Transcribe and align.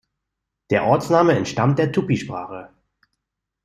Der 0.71 0.85
Ortsname 0.85 1.33
entstammt 1.33 1.77
der 1.77 1.91
Tupi-Sprache. 1.91 2.71